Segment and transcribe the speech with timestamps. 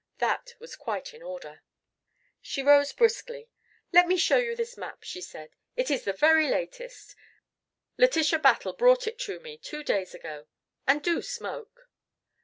[0.17, 1.61] That was quite in order.
[2.41, 3.51] She rose briskly.
[3.93, 5.51] "Let me show you this map," she said.
[5.75, 7.15] "It is the very latest
[7.99, 10.47] Letitia Battle brought it to me two days ago.
[10.87, 11.87] And do smoke."